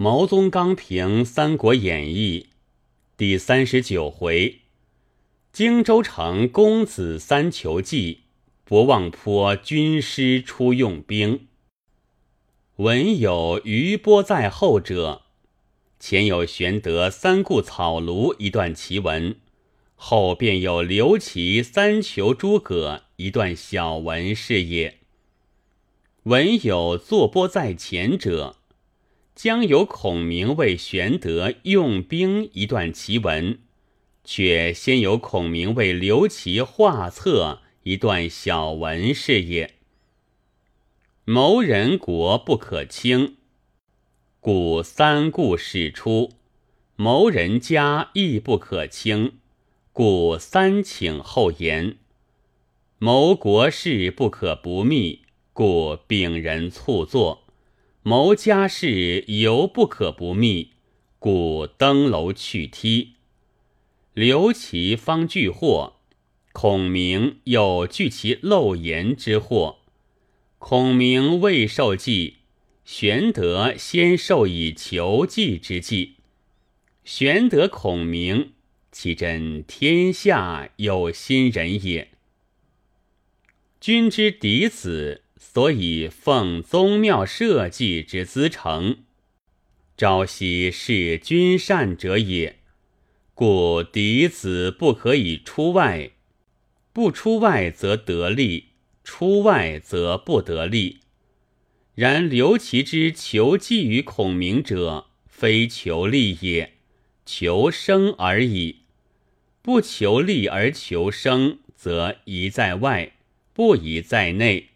[0.00, 2.46] 毛宗刚评《三国演义》
[3.16, 4.60] 第三十九回：
[5.52, 8.20] 荆州城公子三求计，
[8.62, 11.48] 博望坡军师出用兵。
[12.76, 15.22] 文有余波在后者，
[15.98, 19.34] 前有玄德三顾草庐一段奇文，
[19.96, 24.98] 后便有刘琦三求诸葛一段小文是也。
[26.22, 28.57] 文有坐波在前者。
[29.38, 33.60] 将有孔明为玄德用兵一段奇文，
[34.24, 39.76] 却先有孔明为刘琦画策一段小文是也。
[41.24, 43.36] 谋人国不可轻，
[44.40, 46.30] 故三顾始出；
[46.96, 49.34] 谋人家亦不可轻，
[49.92, 51.94] 故三请后言；
[52.98, 57.44] 谋国事不可不密，故丙人促作。
[58.02, 60.70] 谋家事犹不可不密，
[61.18, 63.14] 故登楼去梯。
[64.14, 65.96] 留其方拒祸，
[66.52, 69.78] 孔明又惧其漏言之祸。
[70.58, 72.36] 孔明未受计，
[72.84, 76.16] 玄德先受以求计之计。
[77.04, 78.52] 玄德、孔明，
[78.90, 82.12] 其真天下有心人也。
[83.80, 85.22] 君之嫡子。
[85.38, 88.98] 所以奉宗庙社稷之资成，
[89.96, 92.56] 朝夕事君善者也。
[93.34, 96.10] 故嫡子不可以出外，
[96.92, 98.70] 不出外则得利，
[99.04, 100.98] 出外则不得利。
[101.94, 106.74] 然刘琦之求计于孔明者，非求利也，
[107.24, 108.80] 求生而已。
[109.62, 113.12] 不求利而求生，则宜在外，
[113.52, 114.67] 不宜在内。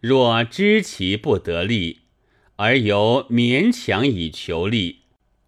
[0.00, 2.00] 若知其不得利，
[2.56, 5.00] 而犹勉强以求利，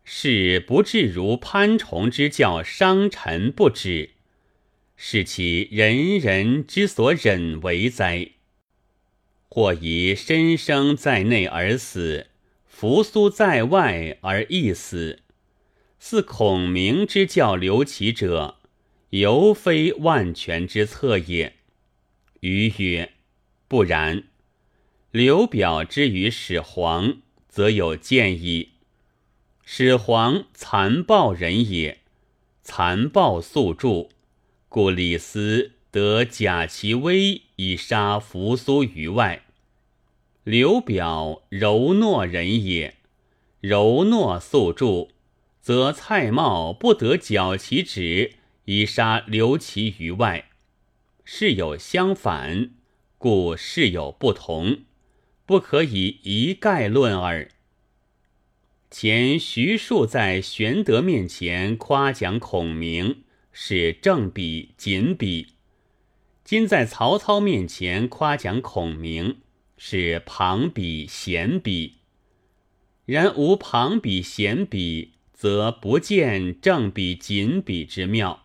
[0.04, 4.10] 是不至如潘崇之教伤臣不止，
[4.94, 8.32] 是其人人之所忍为哉？
[9.48, 12.26] 或以身生在内而死，
[12.66, 15.20] 扶苏在外而亦死，
[15.98, 18.58] 似孔明之教刘琦者，
[19.10, 21.54] 犹非万全之策也。
[22.40, 23.12] 余曰：
[23.66, 24.24] 不然。
[25.12, 28.70] 刘表之于始皇，则有见矣。
[29.62, 31.98] 始皇残暴人也，
[32.62, 34.08] 残暴速著，
[34.70, 39.44] 故李斯得假其威以杀扶苏于外。
[40.44, 42.94] 刘表柔懦人也，
[43.60, 45.08] 柔懦速著，
[45.60, 50.48] 则蔡瑁不得矫其旨以杀刘琦于外。
[51.22, 52.70] 事有相反，
[53.18, 54.84] 故事有不同。
[55.44, 57.50] 不可以一概论耳。
[58.90, 65.48] 前徐庶在玄德面前夸奖孔明是正比、紧比，
[66.44, 69.38] 今在曹操面前夸奖孔明
[69.76, 71.94] 是旁比、闲比。
[73.04, 78.44] 然无旁比、闲比，则不见正比、紧比之妙。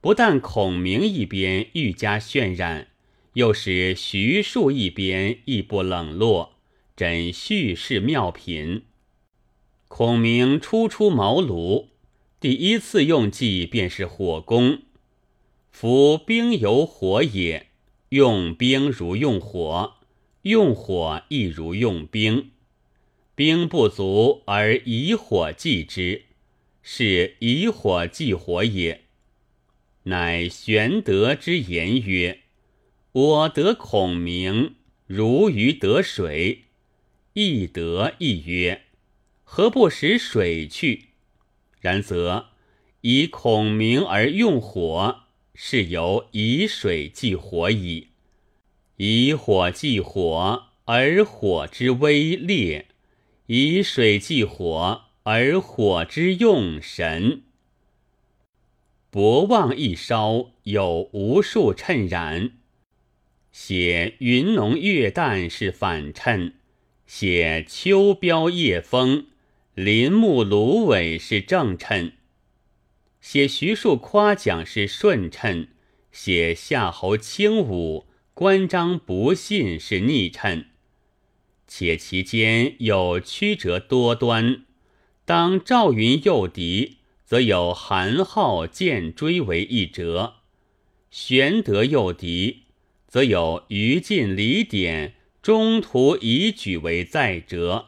[0.00, 2.87] 不但孔明一边愈加渲染。
[3.38, 6.56] 又使徐庶一边亦不冷落，
[6.96, 8.82] 真叙事妙品。
[9.86, 11.86] 孔明初出茅庐，
[12.40, 14.80] 第一次用计便是火攻。
[15.70, 17.68] 夫兵由火也，
[18.08, 19.98] 用兵如用火，
[20.42, 22.50] 用火亦如用兵。
[23.36, 26.24] 兵不足而以火济之，
[26.82, 29.02] 是以火济火也。
[30.02, 32.40] 乃玄德之言曰。
[33.20, 34.76] 我得孔明，
[35.08, 36.66] 如鱼得水，
[37.32, 38.82] 亦得亦曰：
[39.42, 41.06] 何不使水去？
[41.80, 42.50] 然则
[43.00, 48.06] 以孔明而用火，是由以水济火矣。
[48.98, 52.84] 以火济火，而火之微烈；
[53.46, 57.42] 以水济火，而火之用神。
[59.10, 62.52] 博望一烧，有无数趁染。
[63.60, 66.54] 写云浓月淡是反衬，
[67.08, 69.26] 写秋标夜风，
[69.74, 72.12] 林木芦苇是正衬，
[73.20, 75.70] 写徐庶夸奖是顺衬，
[76.12, 80.66] 写夏侯轻武，关张不信是逆衬。
[81.66, 84.64] 且其间有曲折多端，
[85.24, 90.34] 当赵云诱敌，则有韩浩剑追为一折；
[91.10, 92.67] 玄德诱敌。
[93.08, 97.86] 则有于禁、李典中途以举为再折，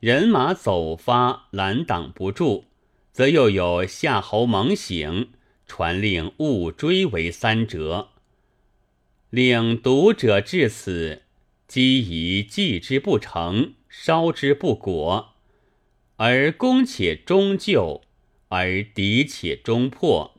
[0.00, 2.66] 人马走发，拦挡不住，
[3.10, 5.30] 则又有夏侯猛醒，
[5.66, 8.10] 传令勿追为三折。
[9.30, 11.22] 令读者至此，
[11.66, 15.36] 积疑计之不成，烧之不果，
[16.16, 18.02] 而攻且终就，
[18.48, 20.34] 而敌且终破，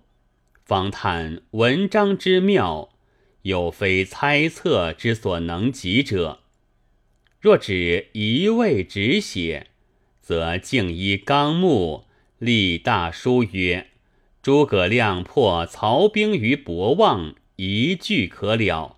[0.64, 2.93] 方叹文章之妙，
[3.44, 6.40] 有非猜测之所能及者。
[7.40, 9.68] 若只一味直写，
[10.22, 12.06] 则敬依纲目，
[12.40, 13.88] 立大书曰
[14.42, 18.98] ：“诸葛亮破曹兵于博望，一句可了。”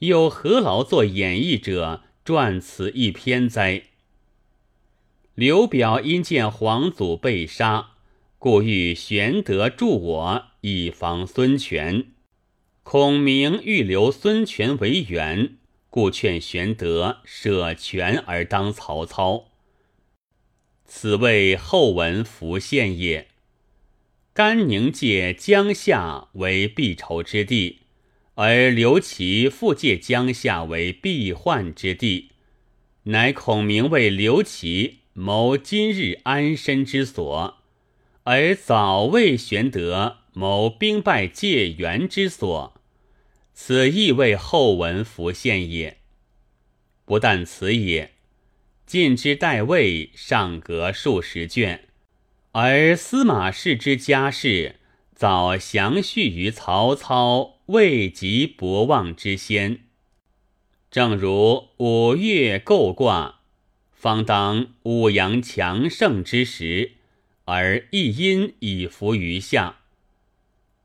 [0.00, 3.84] 又何劳作演绎者撰此一篇哉？
[5.34, 7.92] 刘表因见皇祖被杀，
[8.38, 12.06] 故欲玄德助我，以防孙权。
[12.84, 15.56] 孔明欲留孙权为援。
[15.88, 19.46] 故劝玄德舍权而当曹操，
[20.84, 23.28] 此谓后文伏线也。
[24.32, 27.82] 甘宁借江夏为避仇之地，
[28.34, 32.32] 而刘琦复借江夏为避患之地，
[33.04, 37.58] 乃孔明为刘琦谋今日安身之所，
[38.24, 42.74] 而早为玄德谋兵败界援之所。
[43.54, 45.98] 此亦为后文浮现也。
[47.04, 48.12] 不但此也，
[48.84, 51.88] 晋之代魏尚隔数十卷，
[52.52, 54.80] 而司马氏之家事
[55.14, 59.80] 早详叙于曹操未及博望之先。
[60.90, 63.40] 正如五岳构卦，
[63.92, 66.92] 方当五阳强盛之时，
[67.44, 69.80] 而一阴以伏于下。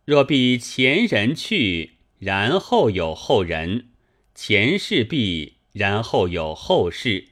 [0.09, 1.91] 若必前人去。
[2.17, 3.89] 然后有后人，
[4.33, 7.27] 前世必，然后有后世，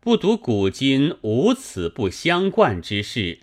[0.00, 3.38] 不读古今无此不相贯之事，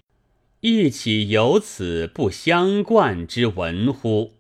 [0.60, 4.34] 亦岂有此不相贯之文乎？